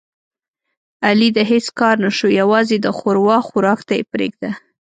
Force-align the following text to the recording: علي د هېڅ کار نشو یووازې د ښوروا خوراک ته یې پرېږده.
علي 1.07 1.29
د 1.37 1.39
هېڅ 1.51 1.65
کار 1.79 1.95
نشو 2.05 2.27
یووازې 2.39 2.77
د 2.81 2.87
ښوروا 2.97 3.37
خوراک 3.47 3.79
ته 3.87 3.93
یې 3.99 4.03
پرېږده. 4.13 4.49